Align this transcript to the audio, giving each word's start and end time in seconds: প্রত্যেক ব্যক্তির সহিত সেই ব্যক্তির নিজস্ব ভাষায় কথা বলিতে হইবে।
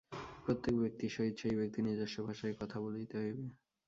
প্রত্যেক 0.45 0.75
ব্যক্তির 0.79 1.11
সহিত 1.11 1.35
সেই 1.41 1.55
ব্যক্তির 1.55 1.87
নিজস্ব 1.87 2.17
ভাষায় 2.27 2.55
কথা 2.59 2.77
বলিতে 2.85 3.15
হইবে। 3.17 3.45